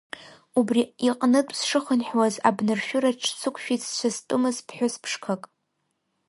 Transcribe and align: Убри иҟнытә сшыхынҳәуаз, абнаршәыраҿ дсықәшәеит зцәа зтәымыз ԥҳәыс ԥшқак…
Убри 0.59 0.81
иҟнытә 1.07 1.53
сшыхынҳәуаз, 1.59 2.35
абнаршәыраҿ 2.47 3.21
дсықәшәеит 3.33 3.81
зцәа 3.87 4.09
зтәымыз 4.15 4.57
ԥҳәыс 4.67 4.95
ԥшқак… 5.01 5.41